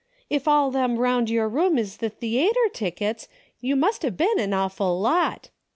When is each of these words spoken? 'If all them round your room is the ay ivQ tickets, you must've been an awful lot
'If 0.31 0.47
all 0.47 0.71
them 0.71 0.97
round 0.97 1.29
your 1.29 1.47
room 1.47 1.77
is 1.77 1.97
the 1.97 2.09
ay 2.09 2.49
ivQ 2.51 2.73
tickets, 2.73 3.27
you 3.59 3.75
must've 3.75 4.17
been 4.17 4.39
an 4.39 4.51
awful 4.51 4.99
lot 4.99 5.51